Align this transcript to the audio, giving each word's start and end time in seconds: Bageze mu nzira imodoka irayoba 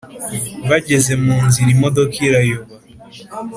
Bageze 0.69 1.13
mu 1.25 1.35
nzira 1.45 1.69
imodoka 1.75 2.15
irayoba 2.27 2.73